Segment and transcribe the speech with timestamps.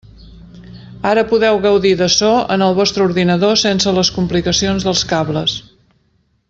[1.09, 5.59] Ara podeu gaudir de so en el vostre ordinador sense les complicacions dels cables.